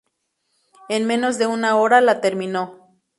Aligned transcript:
En 0.89 1.05
menos 1.05 1.37
de 1.37 1.45
una 1.45 1.75
hora 1.77 2.01
la 2.01 2.21
terminó. 2.21 2.87